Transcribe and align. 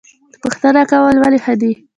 پوښتنه 0.41 0.81
کول 0.91 1.15
ولې 1.19 1.39
ښه 1.45 1.53
دي؟ 1.61 1.71